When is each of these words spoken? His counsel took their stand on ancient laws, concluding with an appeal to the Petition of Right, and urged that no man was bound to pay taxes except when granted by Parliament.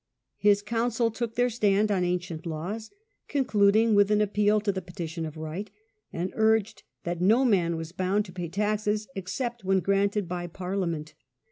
His 0.39 0.63
counsel 0.63 1.11
took 1.11 1.35
their 1.35 1.51
stand 1.51 1.91
on 1.91 2.03
ancient 2.03 2.47
laws, 2.47 2.89
concluding 3.27 3.93
with 3.93 4.09
an 4.09 4.19
appeal 4.19 4.59
to 4.61 4.71
the 4.71 4.81
Petition 4.81 5.27
of 5.27 5.37
Right, 5.37 5.69
and 6.11 6.31
urged 6.33 6.81
that 7.03 7.21
no 7.21 7.45
man 7.45 7.77
was 7.77 7.91
bound 7.91 8.25
to 8.25 8.33
pay 8.33 8.49
taxes 8.49 9.07
except 9.15 9.63
when 9.63 9.79
granted 9.79 10.27
by 10.27 10.47
Parliament. 10.47 11.13